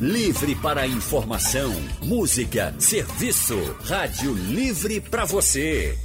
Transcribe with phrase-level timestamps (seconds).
[0.00, 3.56] Livre para informação, música, serviço.
[3.84, 5.96] Rádio Livre para você.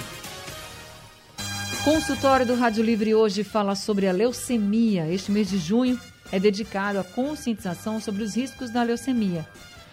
[1.82, 5.08] Consultório do Rádio Livre hoje fala sobre a leucemia.
[5.08, 5.98] Este mês de junho
[6.32, 9.46] é dedicado à conscientização sobre os riscos da leucemia.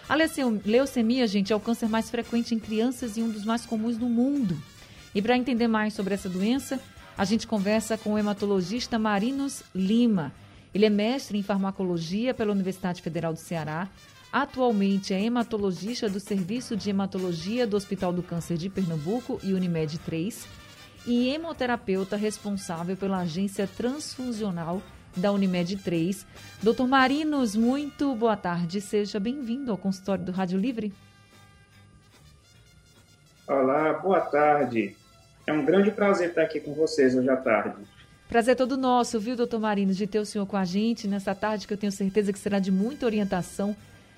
[0.08, 3.96] A leucemia, gente, é o câncer mais frequente em crianças e um dos mais comuns
[3.96, 4.56] no mundo.
[5.14, 6.78] E para entender mais sobre essa doença,
[7.16, 10.32] a gente conversa com o hematologista Marinos Lima.
[10.74, 13.88] Ele é mestre em farmacologia pela Universidade Federal do Ceará.
[14.32, 19.96] Atualmente é hematologista do Serviço de Hematologia do Hospital do Câncer de Pernambuco e Unimed
[20.00, 20.46] 3
[21.06, 24.82] e hemoterapeuta responsável pela agência transfusional
[25.16, 26.26] da Unimed 3.
[26.62, 28.80] Doutor Marinos, muito boa tarde.
[28.80, 30.92] Seja bem-vindo ao consultório do Rádio Livre.
[33.46, 34.96] Olá, boa tarde.
[35.46, 37.76] É um grande prazer estar aqui com vocês hoje à tarde.
[38.28, 41.66] Prazer todo nosso, viu, doutor Marinos, de ter o senhor com a gente nessa tarde
[41.66, 43.76] que eu tenho certeza que será de muita orientação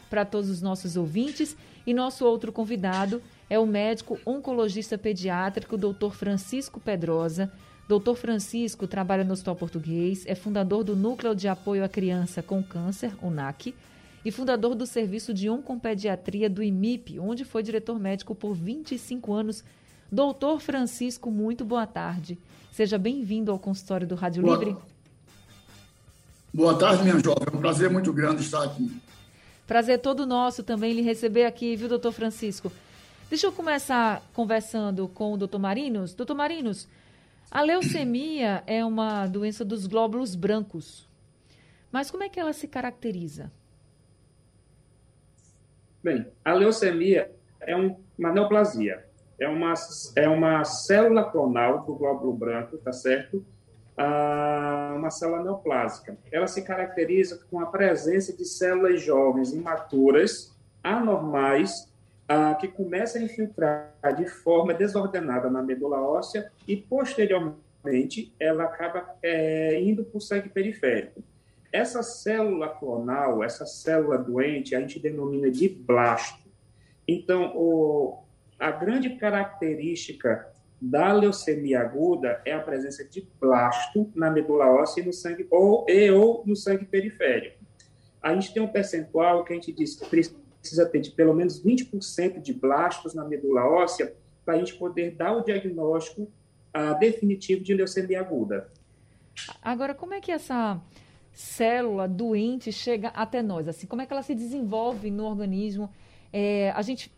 [0.08, 1.56] para todos os nossos ouvintes.
[1.86, 7.52] E nosso outro convidado é o médico oncologista pediátrico, doutor Francisco Pedrosa.
[7.88, 12.60] Doutor Francisco trabalha no Hospital Português, é fundador do Núcleo de Apoio à Criança com
[12.60, 13.72] Câncer, o NAC,
[14.24, 19.62] e fundador do Serviço de Oncompediatria do IMIP, onde foi diretor médico por 25 anos.
[20.10, 22.36] Doutor Francisco, muito boa tarde.
[22.72, 24.56] Seja bem-vindo ao consultório do Rádio boa...
[24.56, 24.76] Livre.
[26.52, 27.46] Boa tarde, minha jovem.
[27.52, 28.90] É um prazer muito grande estar aqui.
[29.64, 32.72] Prazer todo nosso também lhe receber aqui, viu, doutor Francisco?
[33.30, 36.14] Deixa eu começar conversando com o doutor Marinos.
[36.14, 36.88] Doutor Marinos,
[37.50, 41.08] a leucemia é uma doença dos glóbulos brancos.
[41.90, 43.50] Mas como é que ela se caracteriza?
[46.02, 49.04] Bem, a leucemia é um, uma neoplasia.
[49.38, 49.74] É uma,
[50.14, 53.44] é uma célula clonal do glóbulo branco, tá certo?
[53.96, 56.16] Ah, uma célula neoplásica.
[56.30, 61.90] Ela se caracteriza com a presença de células jovens imaturas, anormais,
[62.28, 69.16] ah, que começa a infiltrar de forma desordenada na medula óssea e, posteriormente, ela acaba
[69.22, 71.22] é, indo para o sangue periférico.
[71.72, 76.48] Essa célula clonal, essa célula doente, a gente denomina de blasto.
[77.06, 78.24] Então, o,
[78.58, 80.48] a grande característica
[80.80, 85.86] da leucemia aguda é a presença de blasto na medula óssea e no sangue ou
[85.88, 87.64] e ou no sangue periférico.
[88.22, 90.04] A gente tem um percentual que a gente diz que
[90.66, 95.12] precisa ter de pelo menos 20% de blastos na medula óssea para a gente poder
[95.12, 98.68] dar o diagnóstico uh, definitivo de leucemia aguda.
[99.62, 100.80] Agora, como é que essa
[101.32, 103.68] célula doente chega até nós?
[103.68, 105.90] Assim, como é que ela se desenvolve no organismo?
[106.32, 107.12] É, a gente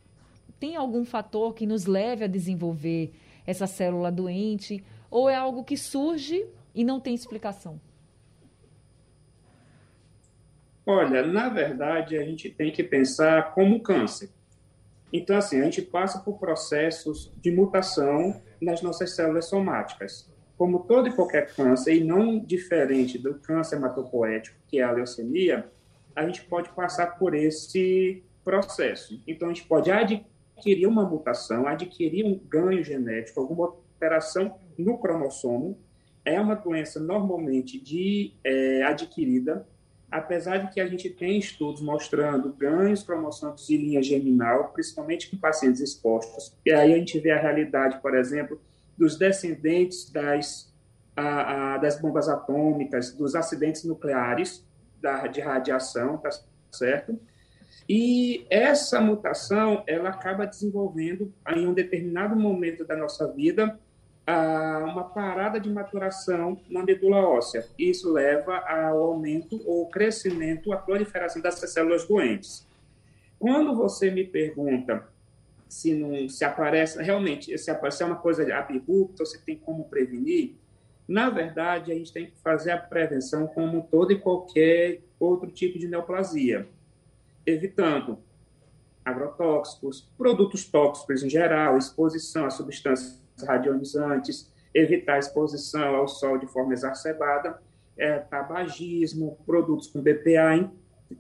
[0.59, 3.13] tem algum fator que nos leve a desenvolver
[3.47, 4.85] essa célula doente?
[5.11, 6.45] Ou é algo que surge
[6.75, 7.81] e não tem explicação?
[10.91, 14.31] Olha, na verdade, a gente tem que pensar como câncer.
[15.13, 20.33] Então, assim, a gente passa por processos de mutação nas nossas células somáticas.
[20.57, 25.71] Como todo e qualquer câncer, e não diferente do câncer hematopoético, que é a leucemia,
[26.17, 29.23] a gente pode passar por esse processo.
[29.27, 35.79] Então, a gente pode adquirir uma mutação, adquirir um ganho genético, alguma alteração no cromossomo.
[36.25, 39.67] É uma doença normalmente de, é, adquirida,
[40.11, 45.37] apesar de que a gente tem estudos mostrando ganhos cromossômicos de linha germinal, principalmente com
[45.37, 48.61] pacientes expostos, e aí a gente vê a realidade, por exemplo,
[48.97, 50.73] dos descendentes das,
[51.15, 54.67] a, a, das bombas atômicas, dos acidentes nucleares,
[55.01, 56.31] da, de radiação, tá
[56.73, 57.19] certo?
[57.89, 63.79] E essa mutação, ela acaba desenvolvendo, em um determinado momento da nossa vida,
[64.85, 67.67] uma parada de maturação na medula óssea.
[67.79, 72.67] Isso leva ao aumento ou crescimento, a proliferação dessas células doentes.
[73.39, 75.07] Quando você me pergunta
[75.69, 80.55] se não se aparece realmente se aparecer uma coisa abrupta, você tem como prevenir?
[81.07, 85.79] Na verdade, a gente tem que fazer a prevenção como todo e qualquer outro tipo
[85.79, 86.69] de neoplasia,
[87.47, 88.19] evitando
[89.03, 96.73] agrotóxicos, produtos tóxicos em geral, exposição a substâncias radionizantes, evitar exposição ao sol de forma
[96.73, 97.61] exacerbada,
[97.97, 100.71] é, tabagismo, produtos com BPA,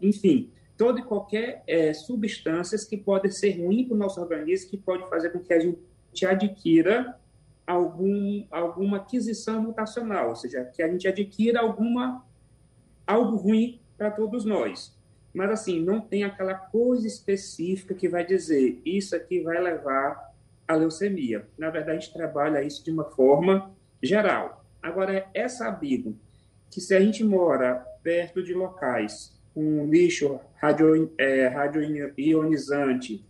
[0.00, 4.76] enfim, toda e qualquer é, substâncias que podem ser ruins para o nosso organismo, que
[4.76, 7.18] pode fazer com que a gente adquira
[7.66, 12.24] algum, alguma aquisição mutacional, ou seja, que a gente adquira alguma
[13.06, 14.96] algo ruim para todos nós.
[15.34, 20.27] mas assim, não tem aquela coisa específica que vai dizer isso aqui vai levar
[20.68, 21.48] à leucemia.
[21.56, 24.64] Na verdade, a gente trabalha isso de uma forma geral.
[24.82, 26.16] Agora, é sabido
[26.70, 30.38] que se a gente mora perto de locais com lixo
[31.18, 33.24] é, radioionizante,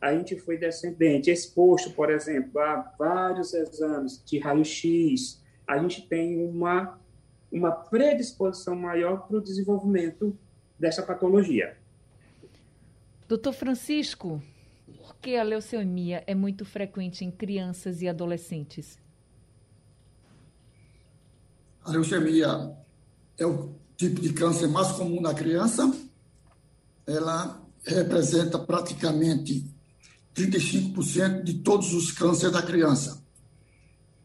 [0.00, 6.44] a gente foi descendente, exposto, por exemplo, a vários exames de raio-x, a gente tem
[6.44, 6.98] uma,
[7.50, 10.36] uma predisposição maior para o desenvolvimento
[10.78, 11.76] dessa patologia.
[13.28, 14.42] Doutor Francisco,
[15.02, 18.96] por que a leucemia é muito frequente em crianças e adolescentes?
[21.84, 22.72] A leucemia
[23.36, 25.92] é o tipo de câncer mais comum na criança.
[27.04, 29.68] Ela representa praticamente
[30.36, 33.20] 35% de todos os cânceres da criança.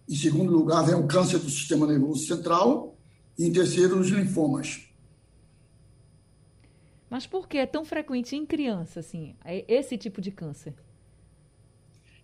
[0.08, 2.96] Em segundo lugar, vem o câncer do sistema nervoso central.
[3.36, 4.87] E em terceiro, os linfomas.
[7.10, 9.36] Mas por que é tão frequente em criança, assim,
[9.68, 10.74] esse tipo de câncer?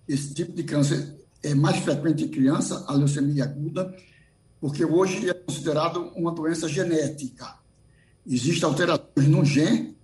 [0.08, 3.96] Esse tipo de câncer é mais frequente em criança, a leucemia aguda,
[4.60, 7.58] porque hoje é considerado uma doença genética.
[8.26, 9.98] Existem alterações no gene,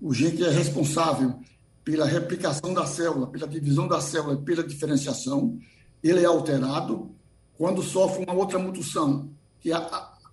[0.00, 1.40] o gene que é responsável
[1.84, 5.58] pela replicação da célula, pela divisão da célula, pela diferenciação,
[6.02, 7.14] ele é alterado
[7.56, 9.70] quando sofre uma outra mutação que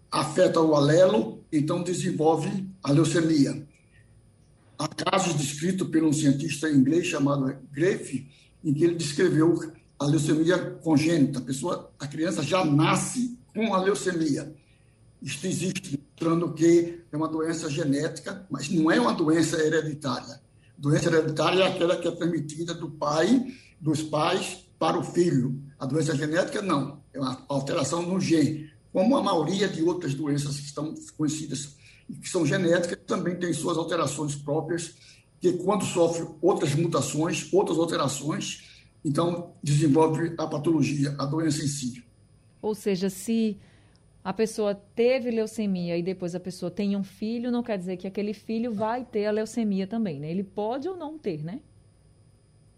[0.09, 3.67] afeta o alelo, então desenvolve a leucemia.
[4.81, 8.27] Há casos descritos por um cientista inglês chamado Greff,
[8.63, 11.37] em que ele descreveu a leucemia congênita.
[11.37, 14.55] A pessoa, a criança já nasce com a leucemia.
[15.21, 20.41] Isto existe, mostrando que é uma doença genética, mas não é uma doença hereditária.
[20.75, 25.61] Doença hereditária é aquela que é transmitida do pai, dos pais, para o filho.
[25.77, 27.03] A doença genética, não.
[27.13, 28.71] É uma alteração no gene.
[28.91, 31.75] Como a maioria de outras doenças que estão conhecidas
[32.11, 34.95] e que são genéticas, também tem suas alterações próprias,
[35.39, 42.03] que quando sofre outras mutações, outras alterações, então desenvolve a patologia, a doença em si.
[42.61, 43.57] Ou seja, se
[44.23, 48.05] a pessoa teve leucemia e depois a pessoa tem um filho, não quer dizer que
[48.05, 50.29] aquele filho vai ter a leucemia também, né?
[50.29, 51.59] Ele pode ou não ter, né?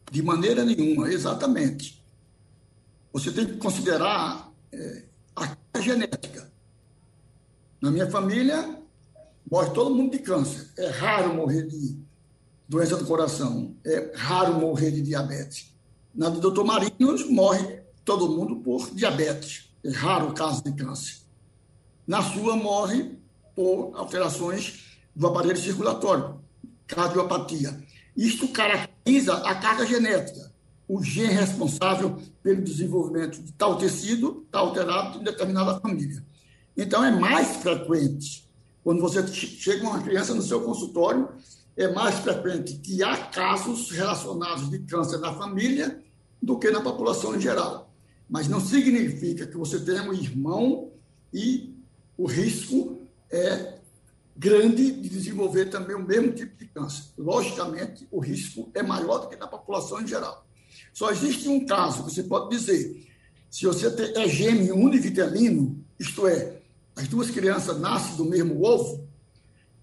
[0.10, 2.02] De maneira nenhuma, exatamente.
[3.12, 5.04] Você tem que considerar é,
[5.74, 6.50] a genética.
[7.82, 8.83] Na minha família,
[9.54, 10.68] morre todo mundo de câncer.
[10.76, 11.96] É raro morrer de
[12.68, 13.76] doença do coração.
[13.86, 15.76] É raro morrer de diabetes.
[16.12, 21.18] Na do doutor Marinho, morre todo mundo por diabetes é raro o caso de câncer.
[22.08, 23.16] Na sua, morre
[23.56, 26.40] por alterações do aparelho circulatório,
[26.88, 27.80] cardiopatia.
[28.18, 30.52] Isto caracteriza a carga genética,
[30.88, 36.26] o gene responsável pelo desenvolvimento de tal tecido, tal alterado em determinada família.
[36.76, 38.43] Então, é mais frequente.
[38.84, 41.30] Quando você chega uma criança no seu consultório,
[41.76, 46.02] é mais frequente que há casos relacionados de câncer na família
[46.42, 47.94] do que na população em geral
[48.34, 50.92] mas não significa que você tenha um irmão
[51.32, 51.72] e
[52.18, 53.00] o risco
[53.32, 53.76] é
[54.36, 57.06] grande de desenvolver também o mesmo tipo de câncer.
[57.16, 60.48] Logicamente, o risco é maior do que na população em geral.
[60.92, 63.08] Só existe um caso que você pode dizer:
[63.52, 66.60] se você é gêmeo univitelino, isto é,
[66.95, 69.07] as duas crianças nascem do mesmo ovo,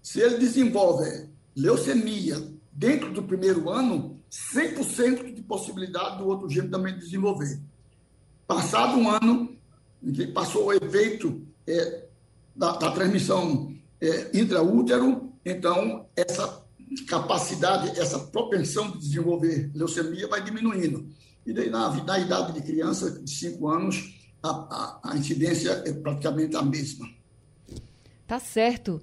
[0.01, 2.41] se ele desenvolve leucemia
[2.71, 7.59] dentro do primeiro ano, 100% de possibilidade do outro gêmeo também desenvolver.
[8.47, 9.55] Passado um ano,
[10.33, 12.05] passou o efeito é,
[12.55, 16.63] da, da, transmissão é, intraútero, então essa
[17.07, 21.07] capacidade, essa propensão de desenvolver leucemia vai diminuindo.
[21.45, 25.93] E daí, na, na idade de criança, de 5 anos, a, a, a incidência é
[25.93, 27.07] praticamente a mesma.
[28.27, 29.01] Tá certo.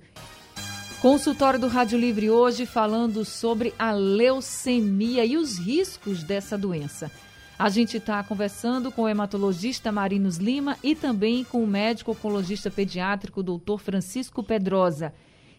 [1.00, 7.10] Consultório do Rádio Livre hoje falando sobre a leucemia e os riscos dessa doença.
[7.56, 12.70] A gente está conversando com o hematologista Marinos Lima e também com o médico oncologista
[12.70, 15.12] pediátrico doutor Francisco Pedrosa.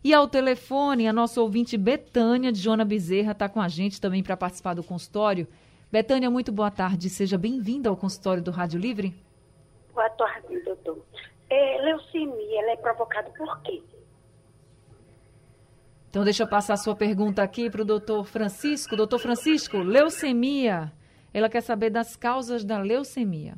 [0.03, 4.23] E ao telefone, a nossa ouvinte Betânia de Jona Bezerra está com a gente também
[4.23, 5.47] para participar do consultório.
[5.91, 7.09] Betânia, muito boa tarde.
[7.09, 9.13] Seja bem-vinda ao consultório do Rádio Livre.
[9.93, 11.03] Boa tarde, doutor.
[11.49, 13.81] É, leucemia, ela é provocada por quê?
[16.09, 18.95] Então, deixa eu passar a sua pergunta aqui para o doutor Francisco.
[18.95, 20.91] Doutor Francisco, leucemia
[21.33, 23.55] ela quer saber das causas da leucemia.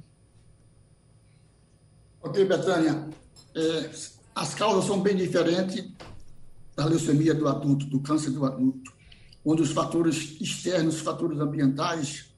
[2.22, 3.08] Ok, Betânia.
[3.56, 3.90] É,
[4.36, 5.90] as causas são bem diferentes
[6.76, 8.94] da leucemia do adulto, do câncer do adulto,
[9.44, 12.32] onde os fatores externos, os fatores ambientais,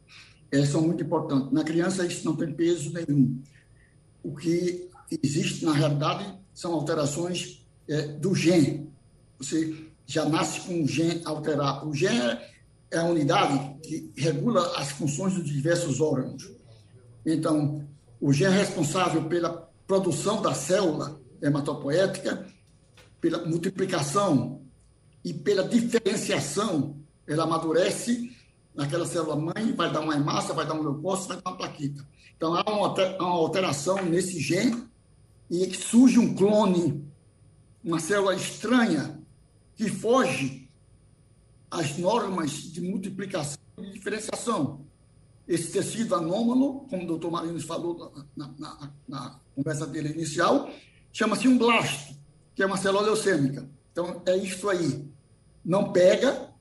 [0.52, 1.52] é, são muito importantes.
[1.52, 3.42] Na criança, isso não tem peso nenhum.
[4.24, 4.90] O que
[5.22, 8.90] existe, na realidade, são alterações é, do gene.
[9.38, 9.76] Você
[10.06, 11.90] já nasce com um gene alterado.
[11.90, 12.38] O gene
[12.90, 16.50] é a unidade que regula as funções dos diversos órgãos.
[17.26, 17.86] Então,
[18.22, 22.48] o gene é responsável pela produção da célula hematopoética,
[23.20, 24.62] pela multiplicação
[25.24, 26.96] e pela diferenciação.
[27.28, 28.32] Ela amadurece
[28.76, 32.06] naquela célula mãe, vai dar uma hemácia, vai dar um leucócito, vai dar uma plaquita.
[32.36, 34.84] Então, há uma alteração nesse gene
[35.50, 37.06] e surge um clone,
[37.84, 39.22] uma célula estranha,
[39.76, 40.70] que foge
[41.70, 44.86] às normas de multiplicação e diferenciação.
[45.48, 50.70] Esse tecido anômalo, como o doutor Marinos falou na, na, na conversa dele inicial,
[51.12, 52.16] chama-se um blasto,
[52.56, 53.70] que é uma célula leucêmica.
[53.92, 55.08] Então, é isso aí.
[55.64, 56.53] Não pega,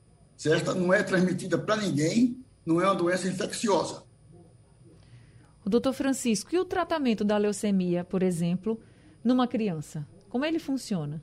[0.43, 0.75] certo?
[0.75, 4.03] Não é transmitida para ninguém, não é uma doença infecciosa.
[5.65, 8.81] O doutor Francisco, e o tratamento da leucemia, por exemplo,
[9.23, 10.05] numa criança?
[10.29, 11.23] Como ele funciona?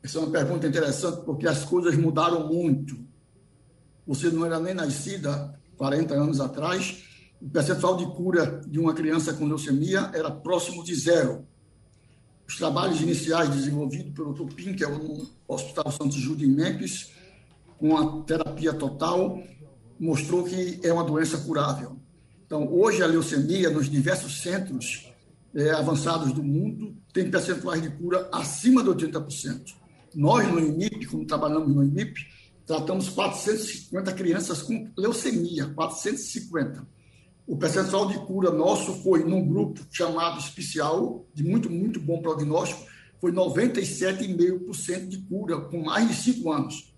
[0.00, 2.96] Essa é uma pergunta interessante porque as coisas mudaram muito.
[4.06, 7.02] Você não era nem nascida 40 anos atrás,
[7.40, 11.44] o percentual de cura de uma criança com leucemia era próximo de zero.
[12.46, 14.54] Os trabalhos iniciais desenvolvidos pelo Dr.
[14.54, 17.10] Pinker no Hospital Santos Judas em Memphis,
[17.78, 19.42] com a terapia total,
[19.98, 21.98] mostrou que é uma doença curável.
[22.46, 25.10] Então, hoje a leucemia, nos diversos centros
[25.54, 29.74] é, avançados do mundo, tem percentuais de cura acima de 80%.
[30.14, 32.14] Nós, no IMIP, como trabalhamos no IMIP,
[32.66, 36.86] tratamos 450 crianças com leucemia, 450.
[37.46, 42.84] O percentual de cura nosso foi, num grupo chamado especial, de muito, muito bom prognóstico,
[43.20, 46.94] foi 97,5% de cura, com mais de 5 anos.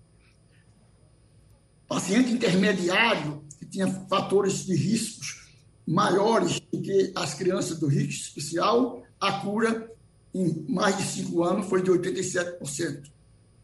[1.87, 5.47] Paciente intermediário, que tinha fatores de riscos
[5.87, 9.89] maiores do que as crianças do risco especial, a cura
[10.33, 13.09] em mais de cinco anos foi de 87%,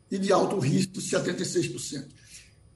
[0.10, 2.08] e de alto risco, 76%.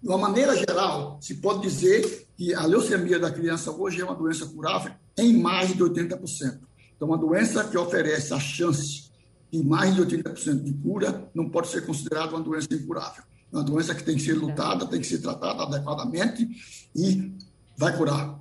[0.01, 4.15] De uma maneira geral, se pode dizer que a leucemia da criança hoje é uma
[4.15, 6.59] doença curável em mais de 80%.
[6.95, 9.09] Então, uma doença que oferece a chance
[9.51, 13.23] de mais de 80% de cura não pode ser considerada uma doença incurável.
[13.51, 16.47] É uma doença que tem que ser lutada, tem que ser tratada adequadamente
[16.95, 17.33] e
[17.75, 18.39] vai curar.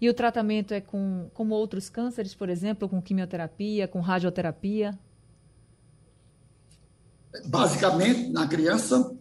[0.00, 4.98] E o tratamento é com como outros cânceres, por exemplo, com quimioterapia, com radioterapia?
[7.46, 9.14] Basicamente, na criança,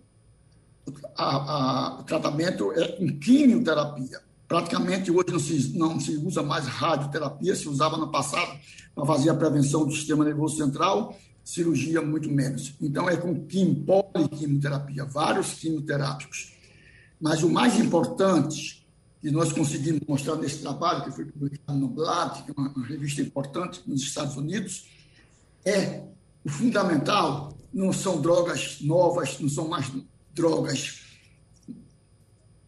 [1.16, 4.22] a, a, o tratamento é com quimioterapia.
[4.48, 8.60] Praticamente hoje não se, não se usa mais radioterapia, se usava no passado
[8.94, 12.76] para fazer a prevenção do sistema nervoso central, cirurgia muito menos.
[12.82, 16.54] Então é com quim, poliquimioterapia, vários quimioterápicos.
[17.20, 18.86] Mas o mais importante
[19.22, 23.22] que nós conseguimos mostrar nesse trabalho, que foi publicado no Blad, que é uma revista
[23.22, 24.88] importante nos Estados Unidos,
[25.66, 26.04] é
[26.44, 29.92] o fundamental não são drogas novas, não são mais
[30.36, 31.02] drogas,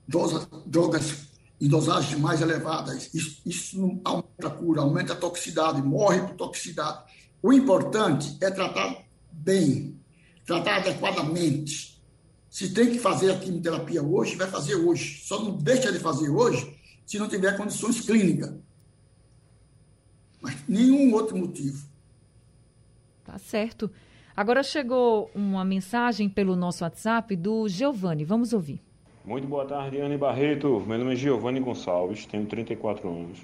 [0.07, 1.27] dosa, drogas
[1.61, 3.13] em dosagens mais elevadas.
[3.13, 7.03] Isso, isso não aumenta a cura, aumenta a toxicidade, morre por toxicidade.
[7.43, 9.99] O importante é tratar bem,
[10.45, 11.97] tratar adequadamente
[12.57, 15.21] se tem que fazer a quimioterapia hoje, vai fazer hoje.
[15.23, 18.51] Só não deixa de fazer hoje se não tiver condições clínicas.
[20.41, 21.87] Mas nenhum outro motivo.
[23.23, 23.91] Tá certo.
[24.37, 28.23] Agora chegou uma mensagem pelo nosso WhatsApp do Giovanni.
[28.23, 28.79] Vamos ouvir.
[29.25, 30.79] Muito boa tarde, Anne Barreto.
[30.85, 33.43] Meu nome é Giovanni Gonçalves, tenho 34 anos.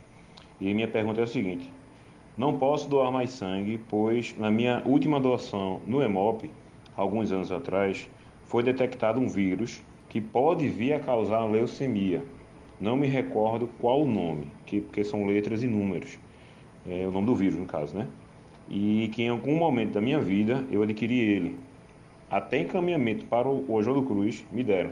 [0.62, 1.68] E minha pergunta é a seguinte:
[2.38, 6.52] Não posso doar mais sangue, pois na minha última doação no EMOP,
[6.96, 8.08] alguns anos atrás,
[8.44, 12.24] foi detectado um vírus que pode vir a causar leucemia.
[12.80, 16.20] Não me recordo qual o nome, que, porque são letras e números.
[16.88, 18.08] É o nome do vírus, no caso, né?
[18.70, 21.58] E que em algum momento da minha vida eu adquiri ele.
[22.30, 24.92] Até encaminhamento para o Oswaldo Cruz me deram.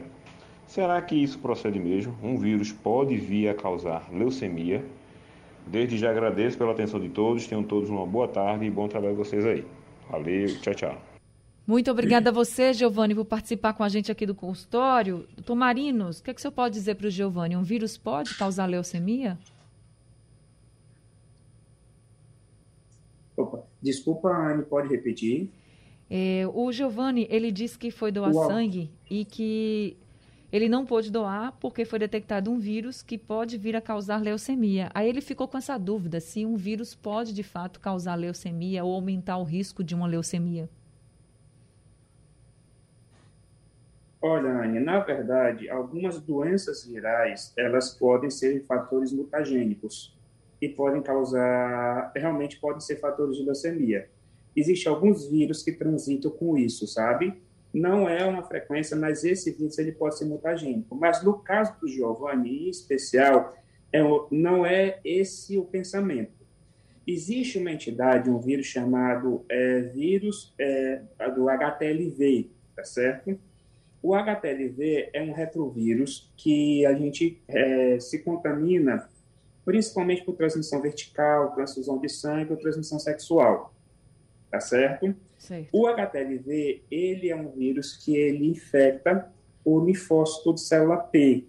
[0.66, 2.16] Será que isso procede mesmo?
[2.22, 4.84] Um vírus pode vir a causar leucemia?
[5.66, 7.46] Desde já agradeço pela atenção de todos.
[7.46, 9.64] Tenham todos uma boa tarde e bom trabalho vocês aí.
[10.10, 11.02] Valeu, tchau, tchau.
[11.66, 15.26] Muito obrigada a você, Giovanni, por participar com a gente aqui do consultório.
[15.36, 17.56] Doutor Marinos, o que, é que o senhor pode dizer para o Giovanni?
[17.56, 19.38] Um vírus pode causar leucemia?
[23.42, 25.50] Opa, desculpa, Anne, pode repetir?
[26.08, 28.46] É, o Giovanni, ele disse que foi doar Uau.
[28.46, 29.96] sangue e que
[30.52, 34.90] ele não pôde doar porque foi detectado um vírus que pode vir a causar leucemia.
[34.94, 38.94] Aí ele ficou com essa dúvida se um vírus pode de fato causar leucemia ou
[38.94, 40.68] aumentar o risco de uma leucemia.
[44.20, 50.14] Olha, Anne, na verdade, algumas doenças virais, elas podem ser fatores mutagênicos
[50.62, 54.08] e podem causar, realmente podem ser fatores de leucemia.
[54.54, 57.42] existem alguns vírus que transitam com isso, sabe?
[57.74, 60.94] Não é uma frequência, mas esse vírus ele pode ser mutagênico.
[60.94, 63.56] Mas no caso do Giovanni, em especial,
[63.92, 64.00] é,
[64.30, 66.46] não é esse o pensamento.
[67.04, 71.02] Existe uma entidade, um vírus chamado é, vírus é,
[71.34, 73.36] do HTLV, tá certo?
[74.00, 79.08] O HTLV é um retrovírus que a gente é, se contamina
[79.64, 83.72] principalmente por transmissão vertical, transfusão de sangue ou transmissão sexual,
[84.50, 85.14] tá certo?
[85.38, 85.68] certo?
[85.72, 89.30] O HTLV, ele é um vírus que ele infecta
[89.64, 91.44] o linfócito de célula P,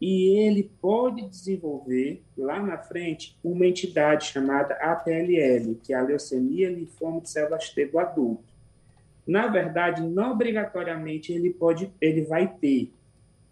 [0.00, 6.68] e ele pode desenvolver lá na frente uma entidade chamada APLL, que é a leucemia
[6.68, 8.44] linfoma de células T do adulto.
[9.26, 12.92] Na verdade, não obrigatoriamente ele pode, ele vai ter,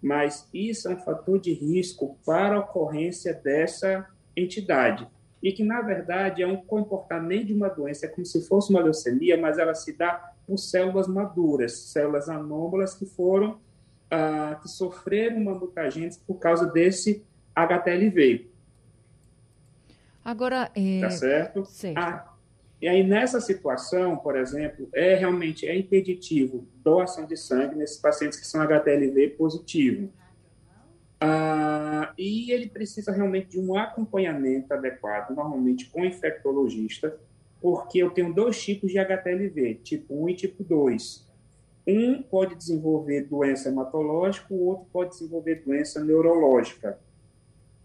[0.03, 4.07] mas isso é um fator de risco para a ocorrência dessa
[4.37, 5.07] entidade.
[5.41, 8.81] E que, na verdade, é um comportamento de uma doença, é como se fosse uma
[8.81, 13.61] leucemia, mas ela se dá por células maduras, células anômalas que foram,
[14.11, 18.51] ah, que sofreram uma mutagênese por causa desse HTLV.
[20.25, 21.01] Agora, é...
[21.01, 21.65] Tá certo?
[21.65, 21.99] certo.
[21.99, 22.32] Ah,
[22.83, 28.41] e aí, nessa situação, por exemplo, é realmente é impeditivo doação de sangue nesses pacientes
[28.41, 30.13] que são HTLV positivo.
[31.21, 37.17] Ah, e ele precisa realmente de um acompanhamento adequado, normalmente com infectologista,
[37.61, 41.31] porque eu tenho dois tipos de HTLV, tipo 1 e tipo 2.
[41.87, 46.99] Um pode desenvolver doença hematológica, o outro pode desenvolver doença neurológica.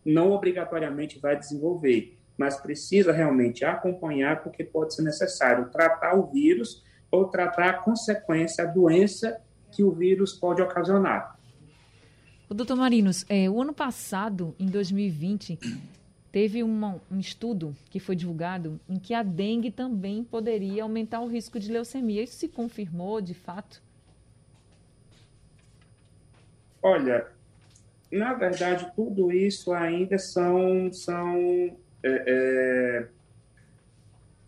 [0.04, 6.84] Não obrigatoriamente vai desenvolver mas precisa realmente acompanhar, porque pode ser necessário tratar o vírus
[7.10, 9.42] ou tratar a consequência, a doença
[9.72, 11.38] que o vírus pode ocasionar.
[12.50, 15.60] O doutor Marinos, é, o ano passado, em 2020,
[16.32, 21.28] teve uma, um estudo que foi divulgado em que a dengue também poderia aumentar o
[21.28, 22.24] risco de leucemia.
[22.24, 23.82] Isso se confirmou de fato?
[26.82, 27.28] Olha,
[28.12, 31.76] na verdade, tudo isso ainda são, são
[32.08, 33.08] é, é,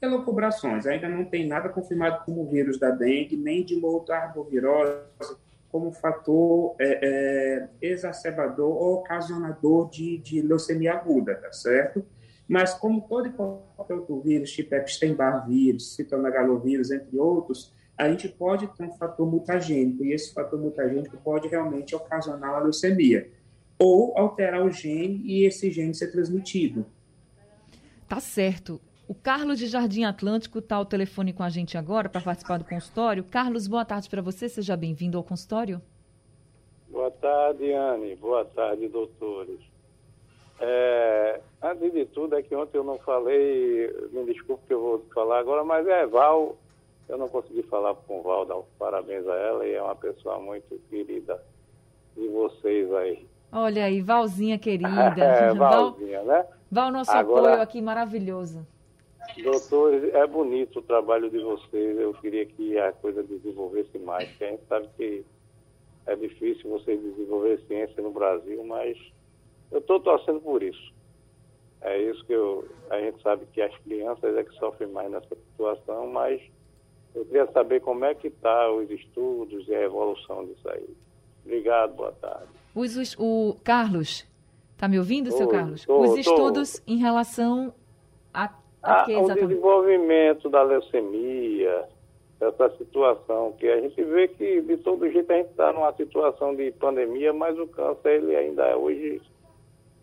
[0.01, 0.85] elucubrações.
[0.85, 5.37] Ainda não tem nada confirmado como vírus da dengue, nem de uma outra arbovirose
[5.69, 12.03] como fator é, é, exacerbador ou ocasionador de, de leucemia aguda, tá certo?
[12.47, 18.27] Mas como todo e qualquer outro vírus, tipo Epstein-Barr vírus, citomegalovírus, entre outros, a gente
[18.27, 23.29] pode ter um fator mutagênico, e esse fator mutagênico pode realmente ocasionar a leucemia,
[23.77, 26.85] ou alterar o gene e esse gene ser transmitido.
[28.09, 28.81] Tá certo.
[29.07, 32.65] O Carlos de Jardim Atlântico está ao telefone com a gente agora para participar do
[32.65, 33.23] consultório.
[33.23, 34.49] Carlos, boa tarde para você.
[34.49, 35.79] Seja bem-vindo ao consultório.
[36.89, 38.15] Boa tarde, Anne.
[38.15, 39.59] Boa tarde, doutores.
[40.59, 45.05] É, antes de tudo, é que ontem eu não falei, me desculpe que eu vou
[45.13, 46.57] falar agora, mas é Val,
[47.07, 50.81] eu não consegui falar com Val, dar parabéns a ela e é uma pessoa muito
[50.89, 51.39] querida
[52.17, 53.27] de vocês aí.
[53.51, 54.89] Olha aí, Valzinha querida.
[55.15, 56.45] É, Valzinha, né?
[56.71, 58.65] Val, nosso Agora, apoio aqui maravilhoso.
[59.43, 61.97] Doutor, é bonito o trabalho de vocês.
[61.97, 64.29] Eu queria que a coisa desenvolvesse mais.
[64.29, 65.25] Porque a gente sabe que
[66.05, 68.97] é difícil você desenvolver ciência no Brasil, mas
[69.71, 70.93] eu estou torcendo por isso.
[71.81, 75.35] É isso que eu, a gente sabe que as crianças é que sofrem mais nessa
[75.35, 76.41] situação, mas
[77.15, 80.89] eu queria saber como é que está os estudos e a evolução disso aí.
[81.45, 82.47] Obrigado, boa tarde.
[82.75, 84.25] Os, o Carlos,
[84.79, 85.83] Está me ouvindo, seu Carlos?
[85.83, 86.93] Tô, Os estudos tô.
[86.93, 87.73] em relação
[88.33, 89.43] a, a ah, que exatamente?
[89.43, 91.83] O desenvolvimento da leucemia,
[92.39, 96.55] essa situação, que a gente vê que de todo jeito a gente está numa situação
[96.55, 99.21] de pandemia, mas o câncer ele ainda é, hoje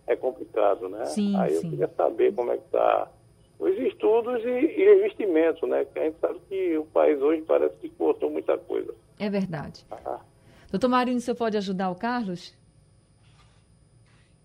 [0.06, 1.06] é complicado, né?
[1.06, 1.64] Sim, Aí sim.
[1.64, 3.08] eu queria saber como é que está
[3.58, 5.86] os estudos e, e investimento, né?
[5.86, 8.94] Que a gente sabe que o país hoje parece que cortou muita coisa.
[9.18, 9.86] É verdade.
[9.90, 10.20] Ah.
[10.70, 12.54] Doutor Marinho, você pode ajudar o Carlos?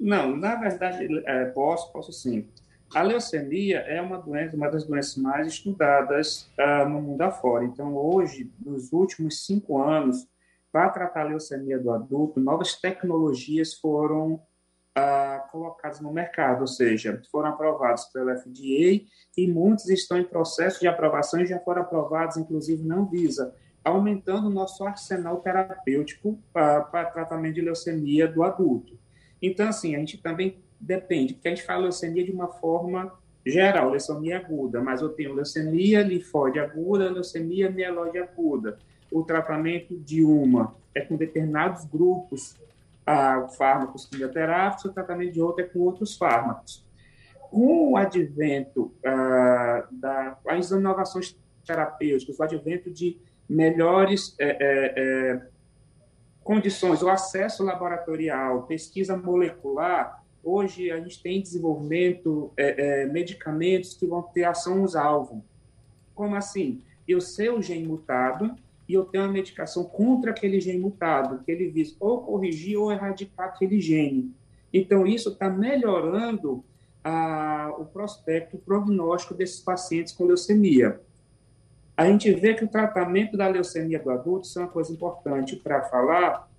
[0.01, 2.49] Não, na verdade, é, posso, posso sim.
[2.91, 7.63] A leucemia é uma doença, uma das doenças mais estudadas uh, no mundo afora.
[7.63, 10.27] Então, hoje, nos últimos cinco anos,
[10.71, 17.21] para tratar a leucemia do adulto, novas tecnologias foram uh, colocadas no mercado, ou seja,
[17.31, 19.05] foram aprovadas pela FDA
[19.37, 24.47] e muitos estão em processo de aprovação e já foram aprovados, inclusive, não visa, aumentando
[24.47, 28.99] o nosso arsenal terapêutico uh, para tratamento de leucemia do adulto.
[29.41, 33.11] Então, assim, a gente também depende, porque a gente fala leucemia de uma forma
[33.45, 38.77] geral, leucemia aguda, mas eu tenho leucemia linfóide aguda, leucemia mieloide aguda.
[39.11, 42.55] O tratamento de uma é com determinados grupos
[43.05, 46.85] ah, fármacos quimioterápicos, o tratamento de outra é com outros fármacos.
[47.49, 53.17] Com o advento ah, das inovações terapêuticos, o advento de
[53.49, 55.41] melhores é, é,
[56.43, 64.05] condições, o acesso laboratorial, pesquisa molecular, hoje a gente tem desenvolvimento é, é, medicamentos que
[64.05, 65.39] vão ter ação nos alvos.
[66.15, 66.81] Como assim?
[67.07, 68.55] Eu sei o gene mutado
[68.87, 72.91] e eu tenho uma medicação contra aquele gene mutado, que ele visa ou corrigir ou
[72.91, 74.33] erradicar aquele gene.
[74.73, 76.63] Então, isso está melhorando
[77.03, 80.99] a, o prospecto, o prognóstico desses pacientes com leucemia
[82.01, 85.55] a gente vê que o tratamento da leucemia do adulto, isso é uma coisa importante
[85.55, 86.49] para falar,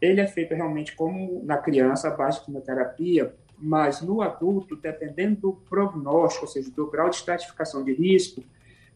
[0.00, 5.40] ele é feito realmente como na criança, a base de quimioterapia, mas no adulto, dependendo
[5.40, 8.42] do prognóstico, ou seja, do grau de estratificação de risco,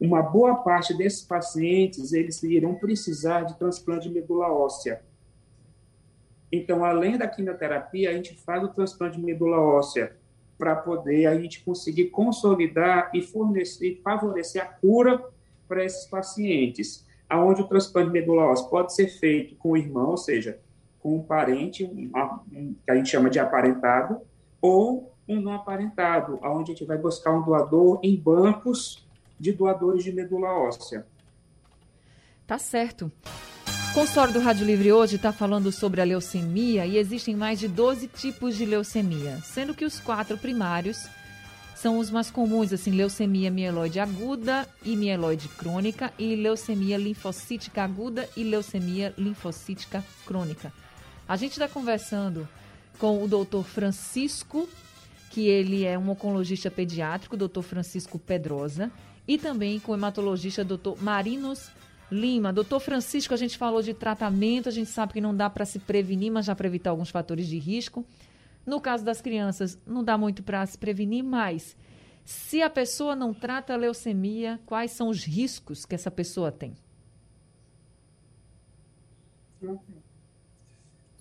[0.01, 5.03] uma boa parte desses pacientes, eles irão precisar de transplante de medula óssea.
[6.51, 10.17] Então, além da quimioterapia, a gente faz o transplante de medula óssea
[10.57, 15.23] para poder a gente conseguir consolidar e fornecer, favorecer a cura
[15.71, 20.11] para esses pacientes, aonde o transplante de medula óssea pode ser feito com o irmão,
[20.11, 20.59] ou seja,
[20.99, 22.11] com um parente, um,
[22.53, 24.21] um, que a gente chama de aparentado,
[24.61, 29.07] ou um não aparentado, aonde a gente vai buscar um doador em bancos
[29.39, 31.07] de doadores de medula óssea.
[32.49, 33.11] Tá certo.
[33.91, 37.69] O consultório do Rádio Livre hoje está falando sobre a leucemia e existem mais de
[37.69, 41.09] 12 tipos de leucemia, sendo que os quatro primários
[41.81, 48.29] são os mais comuns, assim, leucemia mieloide aguda e mieloide crônica e leucemia linfocítica aguda
[48.37, 50.71] e leucemia linfocítica crônica.
[51.27, 52.47] A gente está conversando
[52.99, 54.69] com o doutor Francisco,
[55.31, 58.93] que ele é um oncologista pediátrico, doutor Francisco Pedrosa,
[59.27, 61.71] e também com o hematologista doutor Marinos
[62.13, 62.53] Lima.
[62.53, 65.79] Doutor Francisco, a gente falou de tratamento, a gente sabe que não dá para se
[65.79, 68.05] prevenir, mas já para evitar alguns fatores de risco.
[68.71, 71.77] No caso das crianças, não dá muito para se prevenir, mas
[72.25, 76.77] se a pessoa não trata a leucemia, quais são os riscos que essa pessoa tem?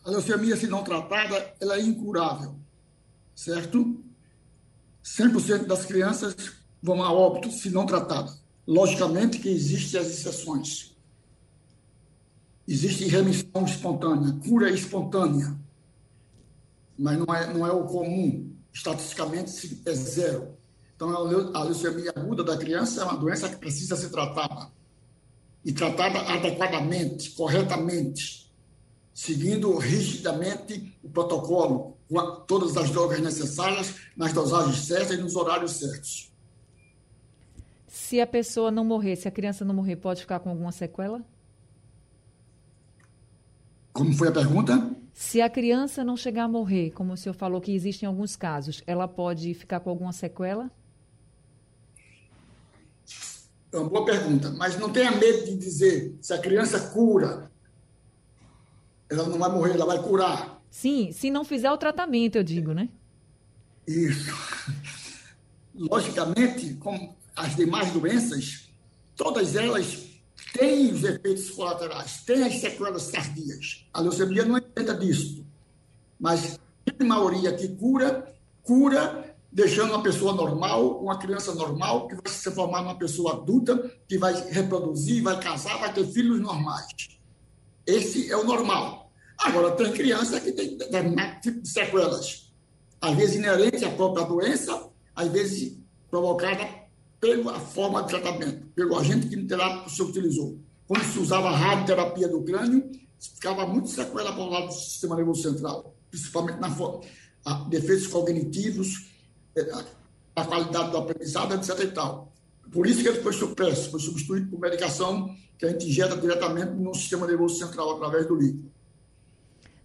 [0.05, 2.55] A leucemia, se não tratada, ela é incurável,
[3.33, 3.99] certo?
[5.03, 6.35] 100% das crianças
[6.79, 8.31] vão a óbito se não tratada.
[8.67, 10.95] Logicamente que existem as exceções.
[12.67, 15.58] Existe remissão espontânea, cura espontânea
[16.99, 18.53] mas não é, não é o comum.
[18.73, 20.57] Estatisticamente, é zero.
[20.95, 21.09] Então,
[21.55, 24.69] a leucemia aguda da criança é uma doença que precisa ser tratada.
[25.63, 28.51] E tratada adequadamente, corretamente,
[29.13, 35.71] seguindo rigidamente o protocolo, com todas as drogas necessárias, nas dosagens certas e nos horários
[35.73, 36.31] certos.
[37.87, 41.23] Se a pessoa não morrer, se a criança não morrer, pode ficar com alguma sequela?
[43.93, 44.98] Como foi a pergunta?
[45.21, 48.81] Se a criança não chegar a morrer, como o senhor falou que existem alguns casos,
[48.87, 50.71] ela pode ficar com alguma sequela?
[53.69, 57.51] É uma boa pergunta, mas não tenha medo de dizer se a criança cura,
[59.09, 60.63] ela não vai morrer, ela vai curar.
[60.71, 62.87] Sim, se não fizer o tratamento, eu digo, né?
[63.85, 64.33] Isso.
[65.75, 68.69] Logicamente, como as demais doenças,
[69.17, 70.08] todas elas
[70.53, 73.85] tem os efeitos colaterais, tem as sequelas tardias.
[73.93, 75.45] A leucemia não é disso.
[76.19, 76.59] Mas
[76.99, 78.33] a maioria que cura,
[78.63, 83.91] cura deixando uma pessoa normal, uma criança normal, que vai se formar uma pessoa adulta,
[84.07, 86.85] que vai reproduzir, vai casar, vai ter filhos normais.
[87.85, 89.11] Esse é o normal.
[89.37, 92.51] Agora, tem criança que tem determinado tipo de sequelas.
[93.01, 96.67] Às vezes inerente à própria doença, às vezes provocada
[97.19, 100.57] pela forma de tratamento, pelo agente quimioterápico que se utilizou.
[100.87, 105.15] Quando se usava a radioterapia do crânio, ficava muito sequela para o lado do sistema
[105.15, 107.01] nervoso central, principalmente na forma,
[107.69, 109.11] defeitos cognitivos,
[109.55, 109.69] é,
[110.35, 111.83] a qualidade do aprendizado, etc.
[111.83, 112.31] E tal.
[112.71, 116.71] Por isso que ele foi supresso, foi substituído por medicação que a gente injeta diretamente
[116.71, 118.71] no sistema nervoso central através do líquido.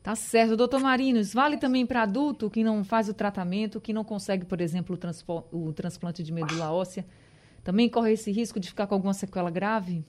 [0.02, 0.54] Tá certo.
[0.54, 4.60] Doutor Marinos, vale também para adulto que não faz o tratamento, que não consegue, por
[4.60, 7.06] exemplo, o, o transplante de medula óssea,
[7.64, 10.04] também corre esse risco de ficar com alguma sequela grave?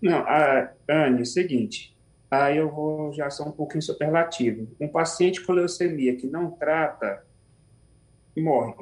[0.00, 1.96] Não, a, Anne, é o seguinte,
[2.30, 4.66] aí eu vou já ser um pouquinho superlativo.
[4.80, 7.24] Um paciente com leucemia que não trata,
[8.36, 8.74] morre.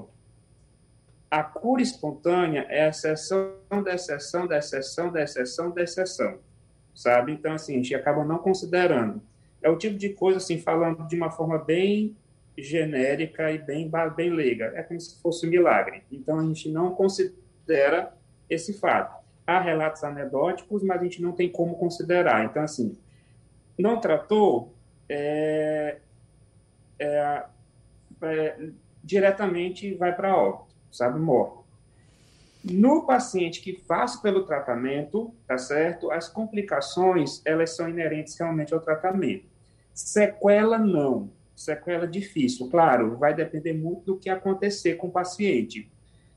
[1.28, 3.52] A cura espontânea é a exceção
[3.84, 6.38] da exceção da exceção da exceção da exceção,
[6.94, 7.32] sabe?
[7.32, 9.20] Então, assim, a gente acaba não considerando.
[9.60, 12.16] É o tipo de coisa, assim, falando de uma forma bem
[12.56, 14.72] genérica e bem, bem leiga.
[14.74, 16.02] É como se fosse um milagre.
[16.10, 18.12] Então, a gente não considera
[18.48, 19.20] esse fato.
[19.46, 22.44] Há relatos anedóticos, mas a gente não tem como considerar.
[22.44, 22.96] Então, assim,
[23.78, 24.74] não tratou,
[25.08, 25.98] é,
[26.98, 27.44] é,
[28.22, 28.68] é,
[29.02, 31.60] diretamente vai para óbito, sabe, morre.
[32.62, 36.10] No paciente que faz pelo tratamento, tá certo?
[36.10, 39.46] As complicações, elas são inerentes realmente ao tratamento.
[39.94, 41.30] Sequela, não.
[41.60, 42.70] Sequela difícil.
[42.70, 45.92] Claro, vai depender muito do que acontecer com o paciente.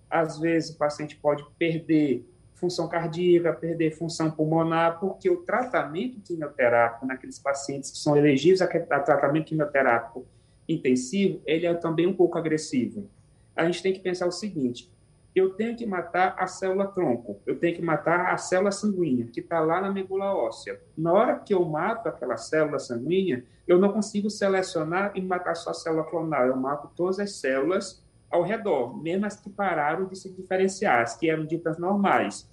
[0.09, 7.05] Às vezes, o paciente pode perder função cardíaca, perder função pulmonar, porque o tratamento quimioterápico
[7.05, 10.27] naqueles pacientes que são elegíveis a tratamento quimioterápico
[10.67, 13.09] intensivo, ele é também um pouco agressivo.
[13.55, 14.91] A gente tem que pensar o seguinte,
[15.35, 19.39] eu tenho que matar a célula tronco, eu tenho que matar a célula sanguínea, que
[19.39, 20.79] está lá na medula óssea.
[20.95, 25.71] Na hora que eu mato aquela célula sanguínea, eu não consigo selecionar e matar só
[25.71, 30.15] a célula clonal, eu mato todas as células ao redor, mesmo as que pararam de
[30.15, 32.49] se diferenciar, as que eram ditas normais.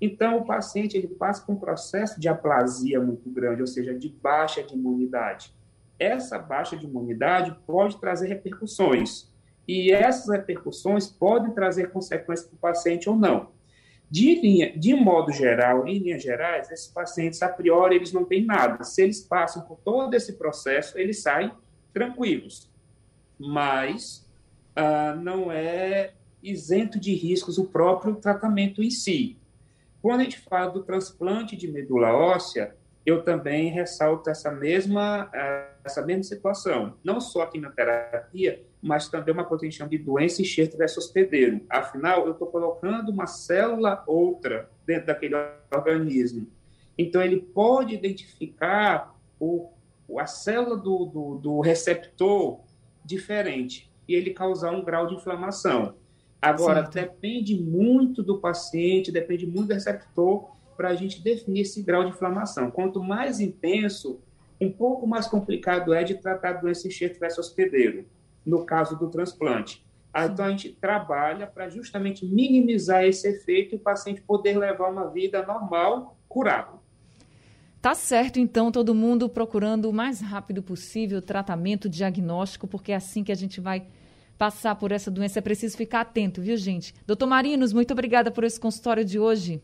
[0.00, 4.08] Então, o paciente ele passa por um processo de aplasia muito grande, ou seja, de
[4.08, 5.54] baixa de imunidade.
[5.98, 9.29] Essa baixa de imunidade pode trazer repercussões
[9.70, 13.50] e essas repercussões podem trazer consequências para o paciente ou não.
[14.10, 18.44] De, linha, de modo geral, em linhas gerais, esses pacientes, a priori, eles não têm
[18.44, 18.82] nada.
[18.82, 21.52] Se eles passam por todo esse processo, eles saem
[21.92, 22.68] tranquilos.
[23.38, 24.28] Mas
[24.74, 29.38] ah, não é isento de riscos o próprio tratamento em si.
[30.02, 32.74] Quando a gente fala do transplante de medula óssea,
[33.10, 36.94] eu também ressalto essa mesma, ah, essa mesma situação.
[37.02, 41.60] Não só a quimioterapia, mas também uma potencial de doença enxerto versus hospedeiro.
[41.68, 45.34] Afinal, eu estou colocando uma célula outra dentro daquele
[45.74, 46.46] organismo.
[46.96, 49.70] Então, ele pode identificar o,
[50.18, 52.60] a célula do, do, do receptor
[53.04, 55.94] diferente e ele causar um grau de inflamação.
[56.40, 56.94] Agora, certo.
[56.94, 62.08] depende muito do paciente, depende muito do receptor para a gente definir esse grau de
[62.08, 62.70] inflamação.
[62.70, 64.18] Quanto mais intenso,
[64.58, 68.06] um pouco mais complicado é de tratar a doença enxerto hospedeiro
[68.46, 69.84] no caso do transplante.
[70.16, 75.06] Então, a gente trabalha para justamente minimizar esse efeito e o paciente poder levar uma
[75.10, 76.80] vida normal, curado.
[77.82, 83.22] Tá certo, então, todo mundo procurando o mais rápido possível tratamento diagnóstico, porque é assim
[83.22, 83.86] que a gente vai
[84.38, 85.40] passar por essa doença.
[85.40, 86.94] É preciso ficar atento, viu, gente?
[87.06, 89.62] Doutor Marinos, muito obrigada por esse consultório de hoje.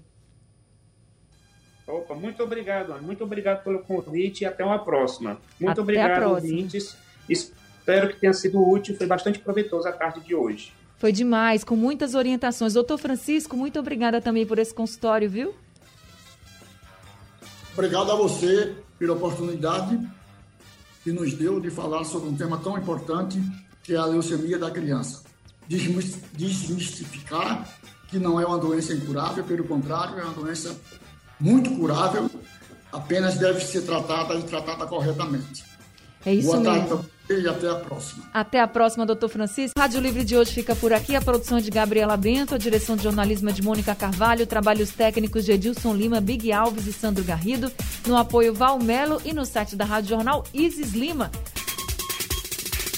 [1.87, 5.39] Opa, muito obrigado, muito obrigado pelo convite e até uma próxima.
[5.61, 6.97] Muito até obrigado, ouvintes.
[7.29, 10.73] Espero que tenha sido útil, foi bastante proveitoso a tarde de hoje.
[10.99, 12.73] Foi demais, com muitas orientações.
[12.73, 15.55] Doutor Francisco, muito obrigada também por esse consultório, viu?
[17.73, 20.01] Obrigado a você pela oportunidade
[21.05, 23.41] que nos deu de falar sobre um tema tão importante
[23.83, 25.23] que é a leucemia da criança.
[25.69, 27.69] Desmistificar
[28.09, 30.77] que não é uma doença incurável, pelo contrário, é uma doença
[31.39, 32.31] muito curável,
[32.93, 35.65] apenas deve ser tratada e tratada corretamente.
[36.25, 36.89] É isso Boa mesmo.
[36.89, 38.25] Tarde e até a próxima.
[38.33, 39.73] Até a próxima, doutor Francisco.
[39.79, 41.17] Rádio Livre de hoje fica por aqui.
[41.17, 45.45] A produção de Gabriela Bento, a direção de jornalismo é de Mônica Carvalho, trabalhos técnicos
[45.45, 47.71] de Edilson Lima, Big Alves e Sandro Garrido,
[48.07, 51.31] no apoio Valmelo e no site da Rádio Jornal Isis Lima.